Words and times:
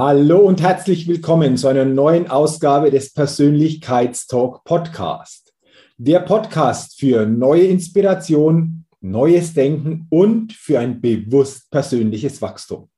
Hallo 0.00 0.38
und 0.42 0.62
herzlich 0.62 1.08
willkommen 1.08 1.56
zu 1.56 1.66
einer 1.66 1.84
neuen 1.84 2.30
Ausgabe 2.30 2.92
des 2.92 3.12
Persönlichkeitstalk 3.12 4.62
Podcast. 4.62 5.52
Der 5.96 6.20
Podcast 6.20 7.00
für 7.00 7.26
neue 7.26 7.64
Inspiration, 7.64 8.84
neues 9.00 9.54
Denken 9.54 10.06
und 10.08 10.52
für 10.52 10.78
ein 10.78 11.00
bewusst 11.00 11.68
persönliches 11.72 12.40
Wachstum. 12.40 12.88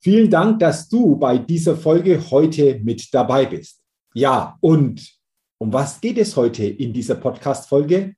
Vielen 0.00 0.28
Dank, 0.28 0.58
dass 0.58 0.88
du 0.88 1.14
bei 1.14 1.38
dieser 1.38 1.76
Folge 1.76 2.20
heute 2.32 2.80
mit 2.82 3.14
dabei 3.14 3.46
bist. 3.46 3.80
Ja, 4.12 4.58
und 4.60 5.16
um 5.58 5.72
was 5.72 6.00
geht 6.00 6.18
es 6.18 6.34
heute 6.34 6.66
in 6.66 6.92
dieser 6.92 7.14
Podcast-Folge? 7.14 8.16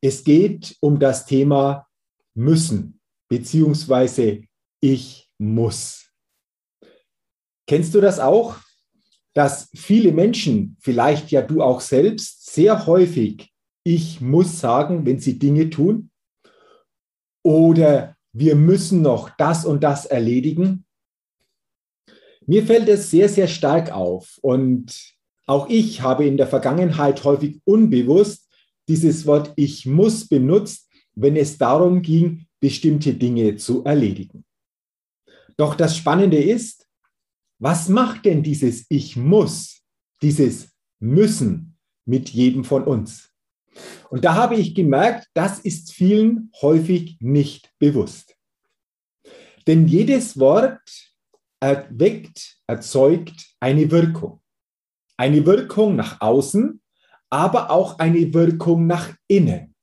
Es 0.00 0.22
geht 0.22 0.76
um 0.78 1.00
das 1.00 1.26
Thema 1.26 1.84
müssen, 2.34 3.00
beziehungsweise 3.28 4.44
ich 4.80 5.28
muss. 5.38 6.01
Kennst 7.72 7.94
du 7.94 8.02
das 8.02 8.20
auch? 8.20 8.56
Dass 9.32 9.70
viele 9.74 10.12
Menschen, 10.12 10.76
vielleicht 10.78 11.30
ja 11.30 11.40
du 11.40 11.62
auch 11.62 11.80
selbst, 11.80 12.52
sehr 12.52 12.84
häufig 12.84 13.50
ich 13.82 14.20
muss 14.20 14.60
sagen, 14.60 15.06
wenn 15.06 15.20
sie 15.20 15.38
Dinge 15.38 15.70
tun 15.70 16.10
oder 17.42 18.14
wir 18.34 18.56
müssen 18.56 19.00
noch 19.00 19.30
das 19.38 19.64
und 19.64 19.82
das 19.82 20.04
erledigen. 20.04 20.84
Mir 22.44 22.66
fällt 22.66 22.90
es 22.90 23.10
sehr, 23.10 23.30
sehr 23.30 23.48
stark 23.48 23.90
auf 23.90 24.38
und 24.42 25.14
auch 25.46 25.66
ich 25.70 26.02
habe 26.02 26.26
in 26.26 26.36
der 26.36 26.48
Vergangenheit 26.48 27.24
häufig 27.24 27.62
unbewusst 27.64 28.50
dieses 28.86 29.24
Wort 29.24 29.54
ich 29.56 29.86
muss 29.86 30.28
benutzt, 30.28 30.90
wenn 31.14 31.36
es 31.36 31.56
darum 31.56 32.02
ging, 32.02 32.44
bestimmte 32.60 33.14
Dinge 33.14 33.56
zu 33.56 33.82
erledigen. 33.82 34.44
Doch 35.56 35.74
das 35.74 35.96
Spannende 35.96 36.36
ist, 36.36 36.81
was 37.62 37.88
macht 37.88 38.24
denn 38.24 38.42
dieses 38.42 38.86
Ich 38.88 39.16
muss, 39.16 39.82
dieses 40.20 40.72
Müssen 40.98 41.78
mit 42.04 42.28
jedem 42.30 42.64
von 42.64 42.82
uns? 42.82 43.30
Und 44.10 44.24
da 44.24 44.34
habe 44.34 44.56
ich 44.56 44.74
gemerkt, 44.74 45.28
das 45.32 45.60
ist 45.60 45.92
vielen 45.92 46.50
häufig 46.60 47.18
nicht 47.20 47.72
bewusst. 47.78 48.36
Denn 49.68 49.86
jedes 49.86 50.40
Wort 50.40 50.82
erweckt, 51.60 52.58
erzeugt 52.66 53.54
eine 53.60 53.88
Wirkung. 53.92 54.42
Eine 55.16 55.46
Wirkung 55.46 55.94
nach 55.94 56.20
außen, 56.20 56.82
aber 57.30 57.70
auch 57.70 58.00
eine 58.00 58.34
Wirkung 58.34 58.88
nach 58.88 59.14
innen. 59.28 59.76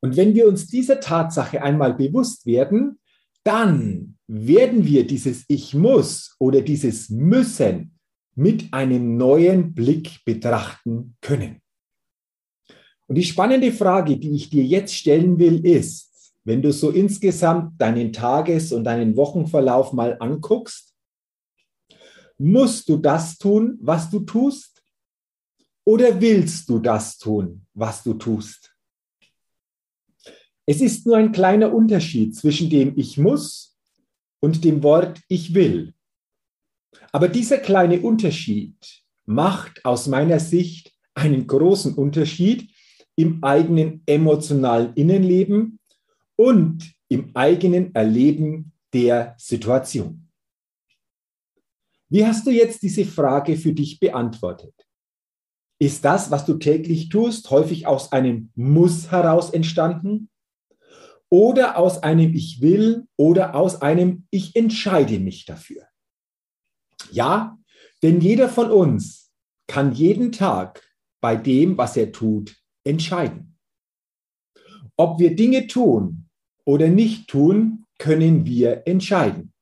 Und 0.00 0.18
wenn 0.18 0.34
wir 0.34 0.46
uns 0.46 0.66
dieser 0.66 1.00
Tatsache 1.00 1.62
einmal 1.62 1.94
bewusst 1.94 2.44
werden, 2.44 3.00
dann 3.44 4.16
werden 4.26 4.84
wir 4.84 5.06
dieses 5.06 5.44
Ich 5.48 5.74
muss 5.74 6.34
oder 6.38 6.62
dieses 6.62 7.10
Müssen 7.10 7.98
mit 8.34 8.72
einem 8.72 9.16
neuen 9.16 9.74
Blick 9.74 10.24
betrachten 10.24 11.16
können. 11.20 11.60
Und 13.06 13.16
die 13.16 13.22
spannende 13.22 13.70
Frage, 13.70 14.16
die 14.16 14.34
ich 14.34 14.50
dir 14.50 14.64
jetzt 14.64 14.94
stellen 14.94 15.38
will, 15.38 15.64
ist, 15.64 16.10
wenn 16.44 16.62
du 16.62 16.72
so 16.72 16.90
insgesamt 16.90 17.80
deinen 17.80 18.12
Tages- 18.12 18.72
und 18.72 18.84
deinen 18.84 19.16
Wochenverlauf 19.16 19.92
mal 19.92 20.16
anguckst, 20.20 20.94
musst 22.38 22.88
du 22.88 22.96
das 22.96 23.38
tun, 23.38 23.78
was 23.80 24.10
du 24.10 24.20
tust? 24.20 24.82
Oder 25.84 26.18
willst 26.20 26.68
du 26.68 26.78
das 26.78 27.18
tun, 27.18 27.66
was 27.74 28.02
du 28.02 28.14
tust? 28.14 28.73
Es 30.66 30.80
ist 30.80 31.06
nur 31.06 31.16
ein 31.16 31.32
kleiner 31.32 31.74
Unterschied 31.74 32.34
zwischen 32.34 32.70
dem 32.70 32.94
Ich 32.96 33.18
muss 33.18 33.76
und 34.40 34.64
dem 34.64 34.82
Wort 34.82 35.20
Ich 35.28 35.54
will. 35.54 35.94
Aber 37.12 37.28
dieser 37.28 37.58
kleine 37.58 38.00
Unterschied 38.00 38.76
macht 39.26 39.84
aus 39.84 40.06
meiner 40.06 40.40
Sicht 40.40 40.92
einen 41.14 41.46
großen 41.46 41.94
Unterschied 41.94 42.70
im 43.16 43.44
eigenen 43.44 44.02
emotionalen 44.06 44.94
Innenleben 44.94 45.78
und 46.36 46.92
im 47.08 47.30
eigenen 47.34 47.94
Erleben 47.94 48.72
der 48.92 49.34
Situation. 49.38 50.28
Wie 52.08 52.24
hast 52.24 52.46
du 52.46 52.50
jetzt 52.50 52.82
diese 52.82 53.04
Frage 53.04 53.56
für 53.56 53.72
dich 53.72 54.00
beantwortet? 54.00 54.74
Ist 55.78 56.04
das, 56.04 56.30
was 56.30 56.44
du 56.44 56.54
täglich 56.54 57.08
tust, 57.08 57.50
häufig 57.50 57.86
aus 57.86 58.12
einem 58.12 58.50
Muss 58.54 59.10
heraus 59.10 59.50
entstanden? 59.50 60.30
Oder 61.34 61.78
aus 61.78 62.00
einem 62.04 62.32
Ich 62.32 62.60
will 62.60 63.08
oder 63.16 63.56
aus 63.56 63.82
einem 63.82 64.24
Ich 64.30 64.54
entscheide 64.54 65.18
mich 65.18 65.44
dafür. 65.44 65.82
Ja, 67.10 67.58
denn 68.04 68.20
jeder 68.20 68.48
von 68.48 68.70
uns 68.70 69.32
kann 69.66 69.92
jeden 69.92 70.30
Tag 70.30 70.88
bei 71.20 71.34
dem, 71.34 71.76
was 71.76 71.96
er 71.96 72.12
tut, 72.12 72.56
entscheiden. 72.84 73.58
Ob 74.96 75.18
wir 75.18 75.34
Dinge 75.34 75.66
tun 75.66 76.28
oder 76.64 76.88
nicht 76.88 77.26
tun, 77.26 77.84
können 77.98 78.46
wir 78.46 78.86
entscheiden. 78.86 79.52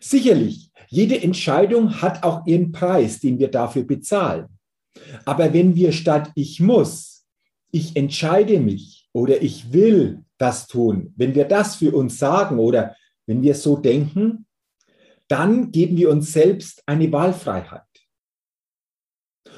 Sicherlich, 0.00 0.70
jede 0.88 1.20
Entscheidung 1.20 2.00
hat 2.02 2.22
auch 2.22 2.46
ihren 2.46 2.70
Preis, 2.70 3.18
den 3.18 3.40
wir 3.40 3.48
dafür 3.48 3.82
bezahlen. 3.82 4.46
Aber 5.24 5.52
wenn 5.52 5.74
wir 5.74 5.90
statt 5.90 6.30
ich 6.36 6.60
muss, 6.60 7.26
ich 7.72 7.96
entscheide 7.96 8.60
mich 8.60 9.01
oder 9.12 9.42
ich 9.42 9.72
will 9.72 10.24
das 10.38 10.66
tun, 10.66 11.12
wenn 11.16 11.34
wir 11.34 11.44
das 11.44 11.76
für 11.76 11.94
uns 11.94 12.18
sagen 12.18 12.58
oder 12.58 12.96
wenn 13.26 13.42
wir 13.42 13.54
so 13.54 13.76
denken, 13.76 14.46
dann 15.28 15.70
geben 15.70 15.96
wir 15.96 16.10
uns 16.10 16.32
selbst 16.32 16.82
eine 16.86 17.10
Wahlfreiheit. 17.12 17.82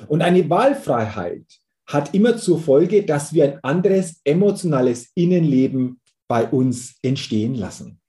Und 0.08 0.22
eine 0.22 0.48
Wahlfreiheit 0.50 1.46
hat 1.86 2.14
immer 2.14 2.36
zur 2.36 2.60
Folge, 2.60 3.04
dass 3.04 3.32
wir 3.32 3.44
ein 3.44 3.64
anderes 3.64 4.20
emotionales 4.24 5.10
Innenleben 5.14 6.00
bei 6.28 6.48
uns 6.48 6.96
entstehen 7.02 7.54
lassen. 7.54 8.00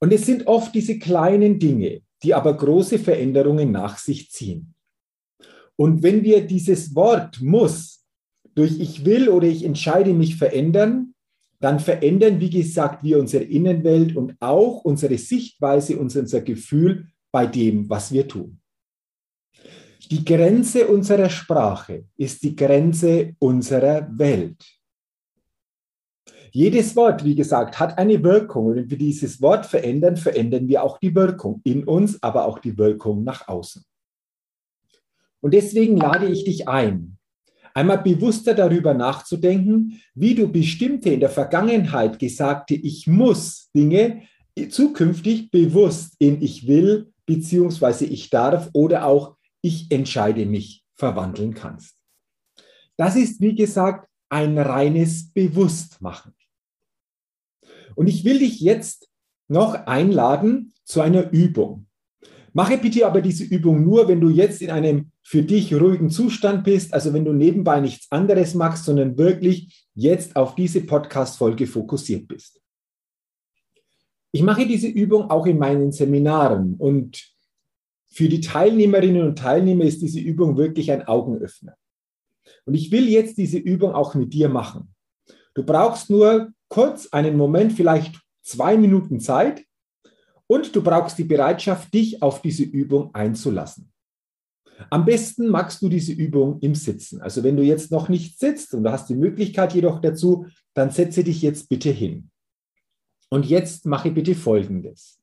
Und 0.00 0.12
es 0.12 0.26
sind 0.26 0.46
oft 0.46 0.74
diese 0.74 0.98
kleinen 0.98 1.58
Dinge, 1.58 2.02
die 2.22 2.34
aber 2.34 2.56
große 2.56 2.98
Veränderungen 2.98 3.70
nach 3.70 3.98
sich 3.98 4.30
ziehen. 4.30 4.74
Und 5.76 6.02
wenn 6.02 6.22
wir 6.22 6.46
dieses 6.46 6.94
Wort 6.94 7.40
muss 7.40 8.01
durch 8.54 8.78
ich 8.78 9.04
will 9.04 9.28
oder 9.28 9.46
ich 9.46 9.64
entscheide 9.64 10.12
mich 10.12 10.36
verändern, 10.36 11.14
dann 11.60 11.78
verändern, 11.78 12.40
wie 12.40 12.50
gesagt, 12.50 13.04
wir 13.04 13.18
unsere 13.18 13.44
Innenwelt 13.44 14.16
und 14.16 14.36
auch 14.40 14.84
unsere 14.84 15.16
Sichtweise, 15.16 15.96
unser 15.96 16.40
Gefühl 16.40 17.06
bei 17.30 17.46
dem, 17.46 17.88
was 17.88 18.12
wir 18.12 18.26
tun. 18.26 18.58
Die 20.10 20.24
Grenze 20.24 20.88
unserer 20.88 21.30
Sprache 21.30 22.04
ist 22.16 22.42
die 22.42 22.56
Grenze 22.56 23.34
unserer 23.38 24.06
Welt. 24.18 24.62
Jedes 26.50 26.94
Wort, 26.96 27.24
wie 27.24 27.34
gesagt, 27.34 27.80
hat 27.80 27.96
eine 27.96 28.22
Wirkung. 28.22 28.66
Und 28.66 28.76
wenn 28.76 28.90
wir 28.90 28.98
dieses 28.98 29.40
Wort 29.40 29.64
verändern, 29.64 30.18
verändern 30.18 30.68
wir 30.68 30.82
auch 30.82 30.98
die 30.98 31.14
Wirkung 31.14 31.62
in 31.64 31.84
uns, 31.84 32.22
aber 32.22 32.44
auch 32.44 32.58
die 32.58 32.76
Wirkung 32.76 33.24
nach 33.24 33.48
außen. 33.48 33.82
Und 35.40 35.54
deswegen 35.54 35.96
lade 35.96 36.26
ich 36.26 36.44
dich 36.44 36.68
ein, 36.68 37.16
einmal 37.74 37.98
bewusster 37.98 38.54
darüber 38.54 38.94
nachzudenken, 38.94 40.00
wie 40.14 40.34
du 40.34 40.48
bestimmte 40.48 41.10
in 41.10 41.20
der 41.20 41.30
Vergangenheit 41.30 42.18
gesagte 42.18 42.74
Ich 42.74 43.06
muss 43.06 43.70
Dinge 43.74 44.22
zukünftig 44.70 45.50
bewusst 45.50 46.14
in 46.18 46.42
Ich 46.42 46.66
will 46.66 47.12
beziehungsweise 47.26 48.04
ich 48.04 48.30
darf 48.30 48.68
oder 48.72 49.06
auch 49.06 49.36
ich 49.62 49.90
entscheide 49.90 50.44
mich 50.44 50.84
verwandeln 50.94 51.54
kannst. 51.54 51.96
Das 52.96 53.16
ist, 53.16 53.40
wie 53.40 53.54
gesagt, 53.54 54.08
ein 54.28 54.58
reines 54.58 55.32
Bewusstmachen. 55.32 56.34
Und 57.94 58.06
ich 58.06 58.24
will 58.24 58.38
dich 58.38 58.60
jetzt 58.60 59.08
noch 59.48 59.74
einladen 59.86 60.72
zu 60.84 61.00
einer 61.00 61.30
Übung. 61.30 61.86
Mache 62.54 62.76
bitte 62.76 63.06
aber 63.06 63.22
diese 63.22 63.44
Übung 63.44 63.82
nur, 63.84 64.08
wenn 64.08 64.20
du 64.20 64.28
jetzt 64.28 64.60
in 64.60 64.70
einem 64.70 65.10
für 65.22 65.42
dich 65.42 65.74
ruhigen 65.74 66.10
Zustand 66.10 66.64
bist, 66.64 66.92
also 66.92 67.14
wenn 67.14 67.24
du 67.24 67.32
nebenbei 67.32 67.80
nichts 67.80 68.10
anderes 68.10 68.54
machst, 68.54 68.84
sondern 68.84 69.16
wirklich 69.16 69.86
jetzt 69.94 70.36
auf 70.36 70.54
diese 70.54 70.82
Podcast-Folge 70.82 71.66
fokussiert 71.66 72.28
bist. 72.28 72.60
Ich 74.32 74.42
mache 74.42 74.66
diese 74.66 74.88
Übung 74.88 75.30
auch 75.30 75.46
in 75.46 75.58
meinen 75.58 75.92
Seminaren 75.92 76.74
und 76.76 77.32
für 78.08 78.28
die 78.28 78.40
Teilnehmerinnen 78.40 79.26
und 79.26 79.38
Teilnehmer 79.38 79.84
ist 79.84 80.02
diese 80.02 80.20
Übung 80.20 80.58
wirklich 80.58 80.90
ein 80.92 81.06
Augenöffner. 81.06 81.74
Und 82.66 82.74
ich 82.74 82.90
will 82.90 83.08
jetzt 83.08 83.38
diese 83.38 83.58
Übung 83.58 83.94
auch 83.94 84.14
mit 84.14 84.34
dir 84.34 84.50
machen. 84.50 84.94
Du 85.54 85.64
brauchst 85.64 86.10
nur 86.10 86.52
kurz 86.68 87.08
einen 87.08 87.36
Moment, 87.36 87.72
vielleicht 87.72 88.20
zwei 88.42 88.76
Minuten 88.76 89.20
Zeit 89.20 89.64
und 90.52 90.76
du 90.76 90.82
brauchst 90.82 91.16
die 91.16 91.24
Bereitschaft, 91.24 91.94
dich 91.94 92.22
auf 92.22 92.42
diese 92.42 92.64
Übung 92.64 93.14
einzulassen. 93.14 93.90
Am 94.90 95.06
besten 95.06 95.48
magst 95.48 95.80
du 95.80 95.88
diese 95.88 96.12
Übung 96.12 96.58
im 96.60 96.74
Sitzen. 96.74 97.22
Also 97.22 97.42
wenn 97.42 97.56
du 97.56 97.62
jetzt 97.62 97.90
noch 97.90 98.10
nicht 98.10 98.38
sitzt 98.38 98.74
und 98.74 98.84
du 98.84 98.92
hast 98.92 99.08
die 99.08 99.14
Möglichkeit 99.14 99.74
jedoch 99.74 100.00
dazu, 100.02 100.46
dann 100.74 100.90
setze 100.90 101.24
dich 101.24 101.40
jetzt 101.40 101.70
bitte 101.70 101.88
hin. 101.90 102.28
Und 103.30 103.46
jetzt 103.46 103.86
mache 103.86 104.10
bitte 104.10 104.34
Folgendes. 104.34 105.22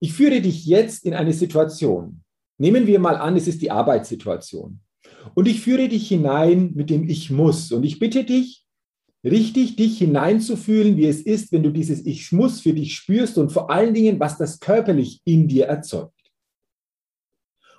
Ich 0.00 0.12
führe 0.12 0.40
dich 0.40 0.64
jetzt 0.64 1.04
in 1.04 1.14
eine 1.14 1.32
Situation. 1.32 2.22
Nehmen 2.56 2.86
wir 2.86 3.00
mal 3.00 3.16
an, 3.16 3.36
es 3.36 3.48
ist 3.48 3.62
die 3.62 3.72
Arbeitssituation. 3.72 4.78
Und 5.34 5.48
ich 5.48 5.60
führe 5.60 5.88
dich 5.88 6.06
hinein 6.06 6.70
mit 6.74 6.88
dem 6.90 7.08
Ich 7.08 7.30
muss. 7.30 7.72
Und 7.72 7.82
ich 7.82 7.98
bitte 7.98 8.22
dich, 8.22 8.64
richtig 9.24 9.76
dich 9.76 9.98
hineinzufühlen, 9.98 10.96
wie 10.96 11.06
es 11.06 11.22
ist, 11.22 11.52
wenn 11.52 11.62
du 11.62 11.70
dieses 11.70 12.04
Ich 12.06 12.32
muss 12.32 12.60
für 12.60 12.72
dich 12.72 12.94
spürst 12.94 13.38
und 13.38 13.50
vor 13.50 13.70
allen 13.70 13.94
Dingen, 13.94 14.20
was 14.20 14.38
das 14.38 14.60
körperlich 14.60 15.20
in 15.24 15.48
dir 15.48 15.66
erzeugt. 15.66 16.12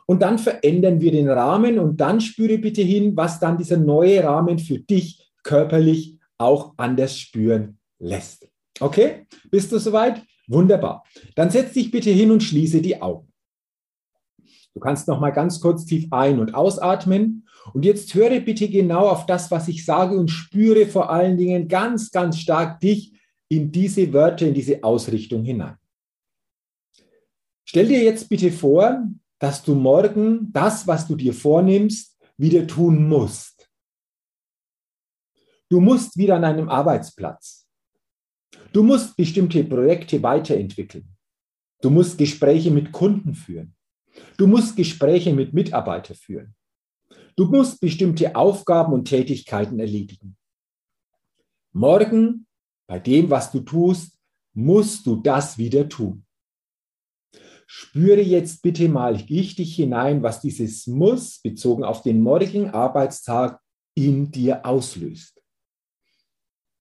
Und 0.06 0.22
dann 0.22 0.40
verändern 0.40 1.02
wir 1.02 1.12
den 1.12 1.30
Rahmen 1.30 1.78
und 1.78 2.02
dann 2.02 2.20
spüre 2.20 2.58
bitte 2.58 2.82
hin, 2.82 3.16
was 3.16 3.40
dann 3.40 3.58
dieser 3.58 3.78
neue 3.78 4.24
Rahmen 4.24 4.58
für 4.58 4.80
dich 4.80 5.30
körperlich 5.44 6.18
auch 6.40 6.74
anders 6.78 7.18
spüren 7.18 7.78
lässt. 8.00 8.48
Okay? 8.80 9.28
Bist 9.52 9.72
du 9.72 9.78
soweit? 9.78 10.24
Wunderbar. 10.48 11.04
Dann 11.36 11.52
setz 11.52 11.74
dich 11.74 11.92
bitte 11.92 12.10
hin 12.10 12.32
und 12.32 12.42
schließe 12.42 12.82
die 12.82 13.00
Augen. 13.00 13.29
Du 14.74 14.80
kannst 14.80 15.08
noch 15.08 15.20
mal 15.20 15.32
ganz 15.32 15.60
kurz 15.60 15.86
tief 15.86 16.08
ein- 16.12 16.40
und 16.40 16.54
ausatmen. 16.54 17.48
Und 17.74 17.86
jetzt 17.86 18.14
höre 18.14 18.40
bitte 18.40 18.70
genau 18.70 19.08
auf 19.08 19.26
das, 19.26 19.52
was 19.52 19.68
ich 19.68 19.84
sage 19.86 20.18
und 20.18 20.30
spüre 20.30 20.86
vor 20.86 21.10
allen 21.10 21.38
Dingen 21.38 21.68
ganz, 21.68 22.12
ganz 22.12 22.38
stark 22.38 22.80
dich 22.80 23.14
in 23.50 23.72
diese 23.72 24.14
Wörter, 24.14 24.48
in 24.48 24.54
diese 24.54 24.84
Ausrichtung 24.84 25.44
hinein. 25.44 25.78
Stell 27.66 27.88
dir 27.88 28.04
jetzt 28.04 28.30
bitte 28.30 28.52
vor, 28.52 29.08
dass 29.40 29.64
du 29.64 29.76
morgen 29.76 30.52
das, 30.52 30.88
was 30.88 31.08
du 31.08 31.16
dir 31.16 31.34
vornimmst, 31.34 32.18
wieder 32.38 32.66
tun 32.66 33.08
musst. 33.08 33.70
Du 35.70 35.80
musst 35.80 36.18
wieder 36.18 36.36
an 36.36 36.46
einem 36.46 36.70
Arbeitsplatz. 36.70 37.68
Du 38.74 38.84
musst 38.84 39.16
bestimmte 39.16 39.64
Projekte 39.64 40.22
weiterentwickeln. 40.24 41.16
Du 41.82 41.90
musst 41.90 42.18
Gespräche 42.18 42.72
mit 42.72 42.92
Kunden 42.92 43.34
führen. 43.34 43.76
Du 44.38 44.48
musst 44.48 44.76
Gespräche 44.76 45.34
mit 45.34 45.54
Mitarbeitern 45.54 46.16
führen. 46.16 46.56
Du 47.36 47.46
musst 47.46 47.80
bestimmte 47.80 48.36
Aufgaben 48.36 48.94
und 48.94 49.06
Tätigkeiten 49.06 49.80
erledigen. 49.80 50.38
Morgen, 51.72 52.48
bei 52.88 53.00
dem, 53.00 53.30
was 53.30 53.52
du 53.52 53.62
tust, 53.62 54.18
musst 54.54 55.06
du 55.06 55.18
das 55.18 55.58
wieder 55.58 55.88
tun. 55.88 56.26
Spüre 57.68 58.22
jetzt 58.22 58.64
bitte 58.64 58.90
mal 58.90 59.16
richtig 59.16 59.76
hinein, 59.76 60.24
was 60.24 60.42
dieses 60.42 60.88
Muss 60.88 61.40
bezogen 61.40 61.84
auf 61.84 62.02
den 62.02 62.20
morgigen 62.22 62.72
Arbeitstag 62.72 63.62
in 63.94 64.32
dir 64.32 64.66
auslöst. 64.66 65.40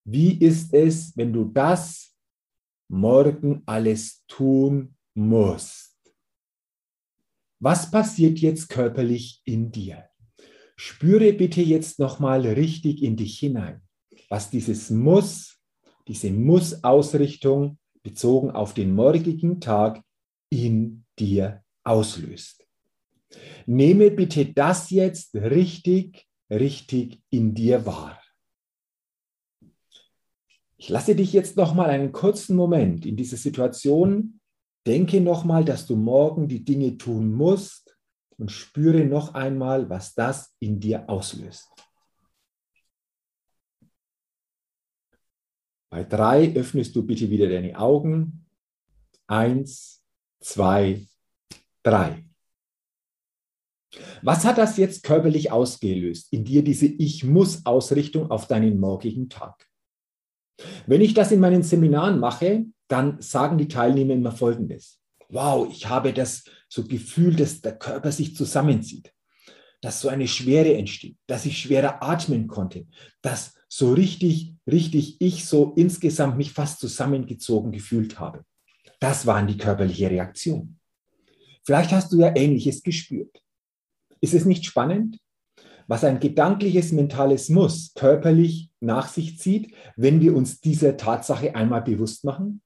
Wie 0.04 0.38
ist 0.38 0.72
es, 0.72 1.14
wenn 1.16 1.32
du 1.32 1.44
das 1.44 2.16
morgen 2.88 3.62
alles 3.66 4.24
tun 4.26 4.96
musst? 5.14 5.87
Was 7.60 7.90
passiert 7.90 8.38
jetzt 8.38 8.68
körperlich 8.68 9.42
in 9.44 9.72
dir? 9.72 10.08
Spüre 10.76 11.32
bitte 11.32 11.60
jetzt 11.60 11.98
nochmal 11.98 12.46
richtig 12.46 13.02
in 13.02 13.16
dich 13.16 13.38
hinein, 13.38 13.82
was 14.28 14.50
dieses 14.50 14.90
Muss, 14.90 15.58
diese 16.06 16.30
Muss-Ausrichtung 16.30 17.78
bezogen 18.04 18.52
auf 18.52 18.74
den 18.74 18.94
morgigen 18.94 19.60
Tag 19.60 20.02
in 20.50 21.04
dir 21.18 21.64
auslöst. 21.82 22.64
Nehme 23.66 24.12
bitte 24.12 24.46
das 24.46 24.90
jetzt 24.90 25.34
richtig, 25.34 26.26
richtig 26.48 27.20
in 27.30 27.54
dir 27.54 27.84
wahr. 27.84 28.22
Ich 30.76 30.88
lasse 30.88 31.16
dich 31.16 31.32
jetzt 31.32 31.56
noch 31.56 31.74
mal 31.74 31.90
einen 31.90 32.12
kurzen 32.12 32.54
Moment 32.54 33.04
in 33.04 33.16
diese 33.16 33.36
Situation. 33.36 34.40
Denke 34.86 35.20
noch 35.20 35.44
mal, 35.44 35.64
dass 35.64 35.86
du 35.86 35.96
morgen 35.96 36.48
die 36.48 36.64
Dinge 36.64 36.96
tun 36.96 37.32
musst 37.32 37.96
und 38.38 38.50
spüre 38.50 39.04
noch 39.04 39.34
einmal, 39.34 39.90
was 39.90 40.14
das 40.14 40.54
in 40.60 40.80
dir 40.80 41.08
auslöst. 41.08 41.68
Bei 45.90 46.04
drei 46.04 46.54
öffnest 46.54 46.94
du 46.94 47.04
bitte 47.04 47.30
wieder 47.30 47.48
deine 47.48 47.78
Augen. 47.78 48.46
Eins, 49.26 50.04
zwei, 50.40 51.06
drei. 51.82 52.24
Was 54.22 54.44
hat 54.44 54.58
das 54.58 54.76
jetzt 54.76 55.02
körperlich 55.02 55.50
ausgelöst 55.50 56.32
in 56.32 56.44
dir, 56.44 56.62
diese 56.62 56.86
Ich 56.86 57.24
muss 57.24 57.64
Ausrichtung 57.64 58.30
auf 58.30 58.46
deinen 58.46 58.78
morgigen 58.78 59.28
Tag? 59.28 59.66
Wenn 60.86 61.00
ich 61.00 61.14
das 61.14 61.32
in 61.32 61.40
meinen 61.40 61.62
Seminaren 61.62 62.18
mache, 62.18 62.66
dann 62.88 63.20
sagen 63.20 63.58
die 63.58 63.68
Teilnehmer 63.68 64.14
immer 64.14 64.32
Folgendes. 64.32 65.00
Wow, 65.28 65.68
ich 65.70 65.88
habe 65.88 66.12
das 66.12 66.44
so 66.68 66.84
Gefühl, 66.84 67.36
dass 67.36 67.60
der 67.60 67.78
Körper 67.78 68.10
sich 68.12 68.34
zusammenzieht, 68.34 69.12
dass 69.80 70.00
so 70.00 70.08
eine 70.08 70.26
Schwere 70.26 70.74
entsteht, 70.74 71.16
dass 71.26 71.46
ich 71.46 71.58
schwerer 71.58 72.02
atmen 72.02 72.46
konnte, 72.46 72.86
dass 73.22 73.54
so 73.68 73.92
richtig, 73.92 74.54
richtig 74.66 75.20
ich 75.20 75.44
so 75.44 75.74
insgesamt 75.76 76.38
mich 76.38 76.52
fast 76.52 76.80
zusammengezogen 76.80 77.72
gefühlt 77.72 78.18
habe. 78.18 78.44
Das 79.00 79.26
waren 79.26 79.46
die 79.46 79.58
körperliche 79.58 80.10
Reaktion. 80.10 80.78
Vielleicht 81.64 81.92
hast 81.92 82.12
du 82.12 82.20
ja 82.20 82.34
Ähnliches 82.34 82.82
gespürt. 82.82 83.42
Ist 84.20 84.34
es 84.34 84.46
nicht 84.46 84.64
spannend? 84.64 85.18
was 85.88 86.04
ein 86.04 86.20
gedankliches, 86.20 86.92
mentales 86.92 87.48
Muss 87.48 87.92
körperlich 87.94 88.70
nach 88.78 89.08
sich 89.08 89.38
zieht, 89.38 89.74
wenn 89.96 90.20
wir 90.20 90.36
uns 90.36 90.60
dieser 90.60 90.96
Tatsache 90.96 91.56
einmal 91.56 91.82
bewusst 91.82 92.24
machen? 92.24 92.60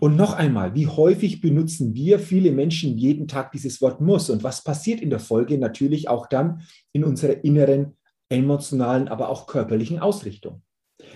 Und 0.00 0.16
noch 0.16 0.34
einmal, 0.34 0.74
wie 0.74 0.86
häufig 0.86 1.40
benutzen 1.40 1.94
wir 1.94 2.18
viele 2.18 2.52
Menschen 2.52 2.96
jeden 2.96 3.28
Tag 3.28 3.52
dieses 3.52 3.80
Wort 3.80 4.00
muss? 4.00 4.30
Und 4.30 4.42
was 4.42 4.62
passiert 4.62 5.00
in 5.00 5.10
der 5.10 5.20
Folge 5.20 5.58
natürlich 5.58 6.08
auch 6.08 6.26
dann 6.26 6.62
in 6.92 7.04
unserer 7.04 7.44
inneren 7.44 7.96
emotionalen, 8.28 9.08
aber 9.08 9.28
auch 9.28 9.46
körperlichen 9.46 9.98
Ausrichtung? 9.98 10.62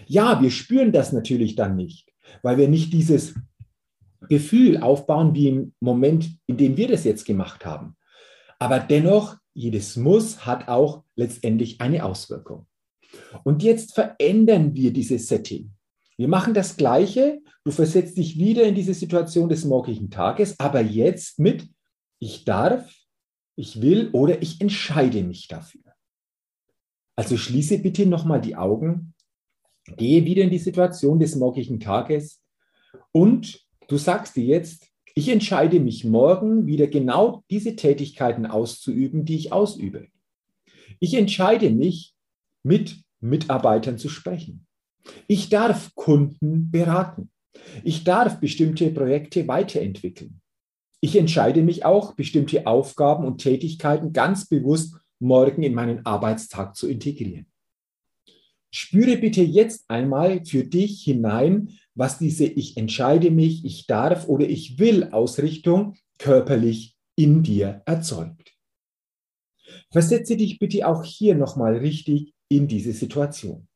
Ja, 0.07 0.41
wir 0.41 0.51
spüren 0.51 0.93
das 0.93 1.13
natürlich 1.13 1.55
dann 1.57 1.77
nicht, 1.77 2.13
weil 2.43 2.57
wir 2.57 2.69
nicht 2.69 2.93
dieses 2.93 3.35
Gefühl 4.29 4.79
aufbauen 4.79 5.35
wie 5.35 5.49
im 5.49 5.75
Moment, 5.81 6.31
in 6.47 6.57
dem 6.57 6.77
wir 6.77 6.89
das 6.89 7.05
jetzt 7.05 7.25
gemacht 7.25 7.67
haben. 7.67 7.97
Aber 8.59 8.79
dennoch 8.79 9.37
jedes 9.55 9.97
Muss 9.97 10.47
hat 10.47 10.69
auch 10.69 11.05
letztendlich 11.17 11.81
eine 11.81 12.05
Auswirkung. 12.05 12.67
Und 13.45 13.63
jetzt 13.63 13.95
verändern 13.95 14.75
wir 14.75 14.93
dieses 14.93 15.29
Setting. 15.29 15.73
Wir 16.23 16.29
machen 16.29 16.55
das 16.55 16.77
Gleiche. 16.77 17.43
Du 17.65 17.73
versetzt 17.73 18.17
dich 18.17 18.39
wieder 18.39 18.63
in 18.63 18.77
diese 18.77 18.95
Situation 18.95 19.49
des 19.49 19.65
morgigen 19.65 20.09
Tages, 20.09 20.55
aber 20.61 20.81
jetzt 20.81 21.41
mit 21.41 21.69
ich 22.21 22.45
darf, 22.45 22.89
ich 23.57 23.83
will 23.83 24.09
oder 24.13 24.41
ich 24.41 24.61
entscheide 24.61 25.25
mich 25.25 25.49
dafür. 25.49 25.83
Also 27.17 27.37
schließe 27.37 27.81
bitte 27.81 28.07
nochmal 28.07 28.41
die 28.41 28.55
Augen, 28.55 29.15
gehe 29.97 30.25
wieder 30.25 30.45
in 30.45 30.51
die 30.51 30.61
Situation 30.61 31.19
des 31.19 31.35
morgigen 31.35 31.81
Tages 31.81 32.41
und 33.11 33.67
du 33.89 33.97
sagst 33.97 34.37
dir 34.37 34.45
jetzt, 34.45 34.93
ich 35.17 35.29
entscheide 35.29 35.81
mich 35.81 36.05
morgen 36.05 36.69
wieder 36.69 36.87
genau 36.87 37.43
diese 37.51 37.75
Tätigkeiten 37.75 38.47
auszuüben, 38.47 39.25
die 39.25 39.35
ich 39.35 39.53
ausübe. 39.53 40.07
Ich 41.01 41.15
entscheide 41.15 41.71
mich, 41.71 42.15
mit 42.63 43.03
Mitarbeitern 43.19 43.99
zu 43.99 44.09
sprechen. 44.09 44.69
Ich 45.27 45.49
darf 45.49 45.95
Kunden 45.95 46.71
beraten. 46.71 47.31
Ich 47.85 48.05
darf 48.05 48.41
bestimmte 48.41 48.91
Projekte 48.91 49.47
weiterentwickeln. 49.49 50.41
Ich 51.01 51.17
entscheide 51.17 51.63
mich 51.63 51.85
auch, 51.85 52.15
bestimmte 52.15 52.67
Aufgaben 52.67 53.25
und 53.25 53.39
Tätigkeiten 53.39 54.13
ganz 54.13 54.49
bewusst 54.49 54.97
morgen 55.19 55.63
in 55.63 55.75
meinen 55.75 56.07
Arbeitstag 56.07 56.77
zu 56.77 56.89
integrieren. 56.89 57.47
Spüre 58.71 59.17
bitte 59.19 59.43
jetzt 59.43 59.85
einmal 59.89 60.45
für 60.45 60.65
dich 60.65 61.03
hinein, 61.03 61.79
was 61.95 62.19
diese 62.19 62.47
Ich 62.47 62.77
entscheide 62.77 63.31
mich, 63.31 63.65
ich 63.65 63.87
darf 63.87 64.29
oder 64.29 64.49
ich 64.49 64.79
will 64.79 65.11
Ausrichtung 65.11 65.95
körperlich 66.19 66.97
in 67.17 67.43
dir 67.43 67.83
erzeugt. 67.85 68.55
Versetze 69.91 70.37
dich 70.37 70.59
bitte 70.59 70.87
auch 70.87 71.05
hier 71.05 71.35
nochmal 71.35 71.77
richtig 71.77 72.33
in 72.49 72.67
diese 72.67 72.93
Situation. 72.93 73.69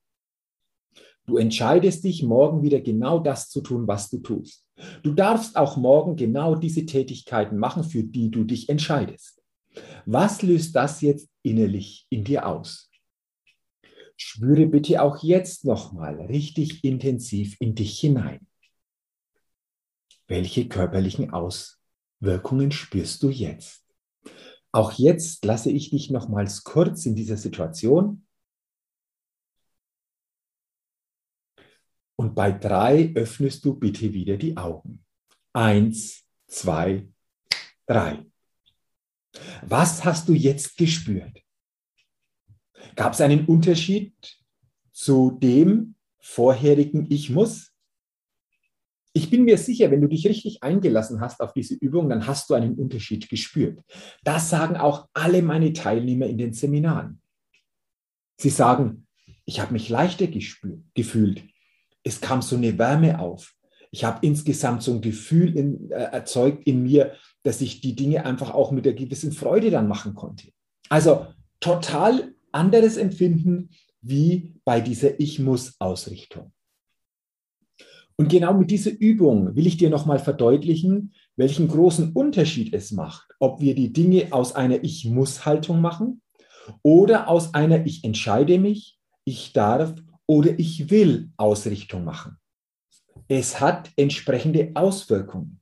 Du 1.27 1.39
entscheidest 1.39 2.05
dich, 2.05 2.23
morgen 2.23 2.63
wieder 2.63 2.81
genau 2.81 3.19
das 3.19 3.49
zu 3.49 3.61
tun, 3.61 3.89
was 3.89 4.09
du 4.11 4.19
tust. 4.19 4.65
Du 5.03 5.13
darfst 5.13 5.57
auch 5.57 5.77
morgen 5.77 6.17
genau 6.17 6.55
diese 6.55 6.87
Tätigkeiten 6.87 7.59
machen, 7.59 7.83
für 7.83 8.05
die 8.05 8.31
du 8.31 8.45
dich 8.45 8.69
entscheidest. 8.69 9.43
Was 10.05 10.43
löst 10.43 10.77
das 10.77 11.01
jetzt 11.01 11.29
innerlich 11.43 12.07
in 12.11 12.25
dir 12.25 12.47
aus? 12.47 12.91
Spüre 14.17 14.67
bitte 14.67 15.03
auch 15.03 15.23
jetzt 15.23 15.65
nochmal 15.65 16.21
richtig 16.23 16.85
intensiv 16.85 17.57
in 17.61 17.75
dich 17.75 17.99
hinein. 17.99 18.47
Welche 20.29 20.69
körperlichen 20.69 21.33
Auswirkungen 21.33 22.71
spürst 22.71 23.23
du 23.23 23.31
jetzt? 23.31 23.85
Auch 24.73 24.93
jetzt 24.93 25.45
lasse 25.45 25.71
ich 25.71 25.91
dich 25.91 26.11
nochmals 26.11 26.65
kurz 26.65 27.05
in 27.07 27.15
dieser 27.15 27.37
Situation. 27.37 28.26
Und 32.27 32.35
bei 32.35 32.51
drei 32.51 33.13
öffnest 33.15 33.65
du 33.65 33.79
bitte 33.79 34.13
wieder 34.13 34.37
die 34.37 34.57
Augen. 34.57 35.05
Eins, 35.53 36.25
zwei, 36.49 37.07
drei. 37.87 38.27
Was 39.63 40.05
hast 40.05 40.29
du 40.29 40.35
jetzt 40.35 40.77
gespürt? 40.77 41.41
Gab 42.97 43.13
es 43.13 43.21
einen 43.21 43.47
Unterschied 43.47 44.13
zu 44.91 45.39
dem 45.41 45.95
vorherigen 46.19 47.07
Ich 47.11 47.31
muss? 47.31 47.71
Ich 49.13 49.31
bin 49.31 49.45
mir 49.45 49.57
sicher, 49.57 49.93
wenn 49.93 50.01
du 50.01 50.09
dich 50.09 50.27
richtig 50.27 50.65
eingelassen 50.65 51.21
hast 51.21 51.41
auf 51.41 51.53
diese 51.53 51.75
Übung, 51.75 52.09
dann 52.09 52.27
hast 52.27 52.51
du 52.51 52.55
einen 52.55 52.75
Unterschied 52.75 53.29
gespürt. 53.29 53.85
Das 54.25 54.51
sagen 54.51 54.77
auch 54.77 55.09
alle 55.15 55.43
meine 55.43 55.73
Teilnehmer 55.73 56.27
in 56.27 56.39
den 56.39 56.55
Seminaren. 56.55 57.23
Sie 58.37 58.51
sagen, 58.51 59.07
ich 59.45 59.61
habe 59.61 59.75
mich 59.75 59.89
leichter 59.89 60.27
gespürt, 60.27 60.83
gefühlt. 60.93 61.45
Es 62.07 62.21
kam 62.21 62.41
so 62.41 62.55
eine 62.55 62.79
Wärme 62.79 63.19
auf. 63.19 63.53
Ich 63.91 64.05
habe 64.05 64.25
insgesamt 64.25 64.85
so 64.85 64.93
ein 64.93 65.01
Gefühl 65.01 65.57
in, 65.57 65.91
äh, 65.91 65.95
erzeugt 65.95 66.65
in 66.65 66.85
mir, 66.85 67.15
dass 67.43 67.61
ich 67.61 67.81
die 67.81 67.97
Dinge 67.97 68.25
einfach 68.25 68.55
auch 68.55 68.71
mit 68.71 68.87
einer 68.87 68.95
gewissen 68.95 69.33
Freude 69.33 69.71
dann 69.71 69.89
machen 69.89 70.15
konnte. 70.15 70.53
Also 70.89 71.27
total 71.59 72.33
anderes 72.53 72.97
Empfinden 72.97 73.71
wie 74.03 74.55
bei 74.65 74.81
dieser 74.81 75.19
Ich 75.19 75.41
muss 75.41 75.81
Ausrichtung. 75.81 76.53
Und 78.15 78.29
genau 78.29 78.55
mit 78.55 78.71
dieser 78.71 78.93
Übung 78.93 79.57
will 79.57 79.67
ich 79.67 79.77
dir 79.77 79.91
nochmal 79.91 80.21
verdeutlichen, 80.21 81.13
welchen 81.35 81.67
großen 81.67 82.13
Unterschied 82.13 82.73
es 82.73 82.93
macht, 82.93 83.35
ob 83.41 83.61
wir 83.61 83.75
die 83.75 83.93
Dinge 83.93 84.29
aus 84.31 84.55
einer 84.55 84.85
Ich 84.85 85.07
muss 85.07 85.45
Haltung 85.45 85.81
machen 85.81 86.23
oder 86.83 87.29
aus 87.29 87.53
einer 87.53 87.85
Ich 87.85 88.05
entscheide 88.05 88.61
mich, 88.61 88.97
ich 89.25 89.53
darf 89.53 89.95
oder 90.27 90.59
ich 90.59 90.91
will 90.91 91.31
Ausrichtung 91.37 92.05
machen. 92.05 92.37
Es 93.29 93.61
hat 93.61 93.91
entsprechende 93.97 94.73
Auswirkungen. 94.75 95.61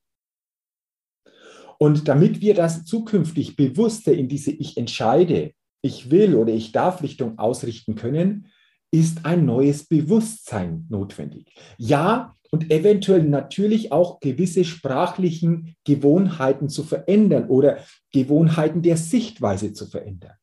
Und 1.79 2.09
damit 2.09 2.41
wir 2.41 2.55
das 2.55 2.85
zukünftig 2.85 3.57
bewusster 3.57 4.13
in 4.13 4.29
diese 4.29 4.53
Ich 4.53 4.77
entscheide, 4.77 5.53
ich 5.83 6.11
will 6.11 6.35
oder 6.35 6.53
ich 6.53 6.73
darf 6.73 7.03
Richtung 7.03 7.39
ausrichten 7.39 7.95
können, 7.95 8.47
ist 8.91 9.27
ein 9.27 9.45
neues 9.45 9.87
Bewusstsein 9.87 10.87
notwendig. 10.89 11.55
Ja, 11.79 12.37
und 12.51 12.71
eventuell 12.71 13.25
natürlich 13.25 13.91
auch 13.91 14.21
gewisse 14.21 14.65
sprachlichen 14.65 15.75
Gewohnheiten 15.85 16.69
zu 16.69 16.85
verändern 16.85 17.49
oder 17.49 17.79
Gewohnheiten 18.13 18.81
der 18.81 18.97
Sichtweise 18.97 19.73
zu 19.73 19.87
verändern. 19.87 20.37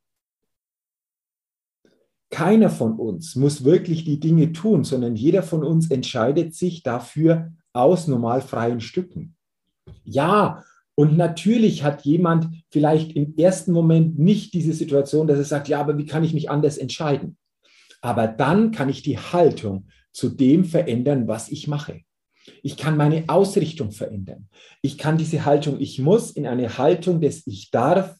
Keiner 2.31 2.69
von 2.69 2.93
uns 2.93 3.35
muss 3.35 3.65
wirklich 3.65 4.05
die 4.05 4.19
Dinge 4.19 4.53
tun, 4.53 4.85
sondern 4.85 5.15
jeder 5.15 5.43
von 5.43 5.63
uns 5.63 5.91
entscheidet 5.91 6.55
sich 6.55 6.81
dafür 6.81 7.51
aus 7.73 8.07
normal 8.07 8.41
freien 8.41 8.79
Stücken. 8.79 9.35
Ja, 10.03 10.63
und 10.95 11.17
natürlich 11.17 11.83
hat 11.83 12.05
jemand 12.05 12.63
vielleicht 12.69 13.13
im 13.13 13.35
ersten 13.37 13.73
Moment 13.73 14.17
nicht 14.17 14.53
diese 14.53 14.73
Situation, 14.73 15.27
dass 15.27 15.37
er 15.37 15.43
sagt, 15.43 15.67
ja, 15.67 15.79
aber 15.79 15.97
wie 15.97 16.05
kann 16.05 16.23
ich 16.23 16.33
mich 16.33 16.49
anders 16.49 16.77
entscheiden? 16.77 17.37
Aber 18.01 18.27
dann 18.27 18.71
kann 18.71 18.89
ich 18.89 19.03
die 19.03 19.19
Haltung 19.19 19.87
zu 20.13 20.29
dem 20.29 20.65
verändern, 20.65 21.27
was 21.27 21.49
ich 21.49 21.67
mache. 21.67 22.01
Ich 22.63 22.77
kann 22.77 22.97
meine 22.97 23.25
Ausrichtung 23.27 23.91
verändern. 23.91 24.47
Ich 24.81 24.97
kann 24.97 25.17
diese 25.17 25.45
Haltung, 25.45 25.79
ich 25.79 25.99
muss, 25.99 26.31
in 26.31 26.47
eine 26.47 26.77
Haltung 26.77 27.21
des 27.21 27.45
Ich 27.45 27.71
darf 27.71 28.17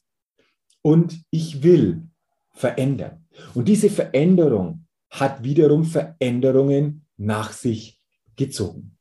und 0.82 1.22
ich 1.32 1.64
will 1.64 2.11
verändern. 2.54 3.26
Und 3.54 3.68
diese 3.68 3.90
Veränderung 3.90 4.86
hat 5.10 5.44
wiederum 5.44 5.84
Veränderungen 5.86 7.06
nach 7.18 7.52
sich 7.52 8.02
gezogen. 8.36 8.98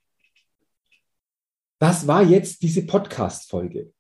Das 1.78 2.07
war 2.07 2.23
jetzt 2.23 2.62
diese 2.62 2.85
Podcast-Folge. 2.87 3.92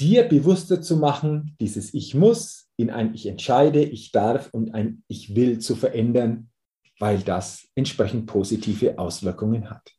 Dir 0.00 0.24
bewusster 0.24 0.80
zu 0.80 0.96
machen, 0.96 1.54
dieses 1.60 1.92
Ich 1.92 2.14
muss 2.14 2.70
in 2.76 2.90
ein 2.90 3.14
Ich 3.14 3.26
entscheide, 3.26 3.84
ich 3.84 4.10
darf 4.10 4.48
und 4.52 4.74
ein 4.74 5.04
Ich 5.06 5.36
will 5.36 5.58
zu 5.58 5.76
verändern, 5.76 6.50
weil 6.98 7.20
das 7.20 7.68
entsprechend 7.74 8.26
positive 8.26 8.98
Auswirkungen 8.98 9.70
hat. 9.70 9.92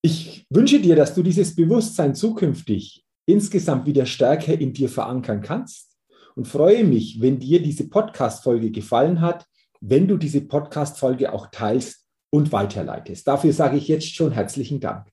Ich 0.00 0.46
wünsche 0.48 0.80
dir, 0.80 0.94
dass 0.94 1.14
du 1.14 1.22
dieses 1.22 1.54
Bewusstsein 1.54 2.14
zukünftig 2.14 3.04
insgesamt 3.28 3.86
wieder 3.86 4.06
stärker 4.06 4.58
in 4.58 4.72
dir 4.72 4.88
verankern 4.88 5.42
kannst 5.42 5.96
und 6.34 6.48
freue 6.48 6.84
mich, 6.84 7.20
wenn 7.20 7.38
dir 7.38 7.62
diese 7.62 7.88
Podcast-Folge 7.88 8.70
gefallen 8.70 9.20
hat, 9.20 9.44
wenn 9.80 10.08
du 10.08 10.16
diese 10.16 10.40
Podcast-Folge 10.40 11.32
auch 11.32 11.48
teilst 11.52 12.06
und 12.30 12.52
weiterleitest. 12.52 13.26
Dafür 13.26 13.52
sage 13.52 13.76
ich 13.76 13.88
jetzt 13.88 14.14
schon 14.14 14.32
herzlichen 14.32 14.80
Dank. 14.80 15.06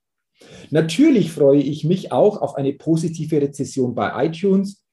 Natürlich 0.69 1.31
freue 1.31 1.62
ich 1.62 1.84
mich 1.84 2.12
auch 2.12 2.41
auf 2.41 2.55
eine 2.55 2.74
positive 2.74 3.41
Rezession 3.41 3.95
bei 3.95 4.25
iTunes. 4.25 4.84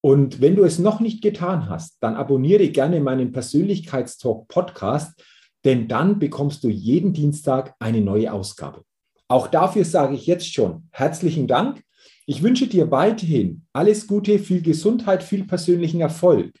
Und 0.00 0.40
wenn 0.40 0.56
du 0.56 0.64
es 0.64 0.78
noch 0.78 1.00
nicht 1.00 1.22
getan 1.22 1.68
hast, 1.68 1.96
dann 2.00 2.16
abonniere 2.16 2.68
gerne 2.68 3.00
meinen 3.00 3.32
Persönlichkeitstalk 3.32 4.48
Podcast, 4.48 5.22
denn 5.64 5.88
dann 5.88 6.18
bekommst 6.18 6.62
du 6.64 6.68
jeden 6.68 7.12
Dienstag 7.12 7.74
eine 7.78 8.00
neue 8.00 8.32
Ausgabe. 8.32 8.82
Auch 9.28 9.46
dafür 9.46 9.84
sage 9.84 10.14
ich 10.14 10.26
jetzt 10.26 10.52
schon 10.52 10.88
herzlichen 10.90 11.46
Dank. 11.46 11.82
Ich 12.26 12.42
wünsche 12.42 12.66
dir 12.66 12.90
weiterhin 12.90 13.66
alles 13.74 14.06
Gute, 14.06 14.38
viel 14.38 14.62
Gesundheit, 14.62 15.22
viel 15.22 15.44
persönlichen 15.44 16.00
Erfolg 16.00 16.52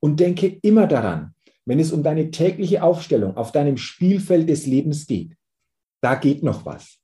und 0.00 0.20
denke 0.20 0.58
immer 0.60 0.86
daran, 0.86 1.34
wenn 1.64 1.80
es 1.80 1.92
um 1.92 2.02
deine 2.02 2.30
tägliche 2.30 2.82
Aufstellung 2.82 3.36
auf 3.36 3.50
deinem 3.50 3.78
Spielfeld 3.78 4.48
des 4.48 4.66
Lebens 4.66 5.06
geht, 5.06 5.34
da 6.02 6.14
geht 6.14 6.42
noch 6.42 6.66
was. 6.66 6.98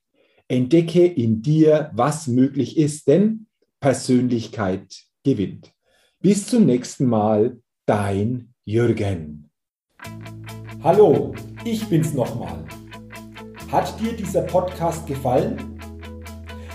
Entdecke 0.49 1.06
in 1.06 1.40
dir, 1.40 1.90
was 1.94 2.28
möglich 2.28 2.76
ist, 2.76 3.08
denn 3.08 3.46
Persönlichkeit 3.80 5.02
gewinnt. 5.25 5.73
Bis 6.20 6.46
zum 6.46 6.66
nächsten 6.66 7.06
Mal, 7.06 7.58
dein 7.87 8.52
Jürgen. 8.66 9.50
Hallo, 10.82 11.34
ich 11.64 11.87
bin's 11.87 12.12
nochmal. 12.12 12.66
Hat 13.73 13.99
dir 13.99 14.12
dieser 14.12 14.42
Podcast 14.42 15.06
gefallen? 15.06 15.74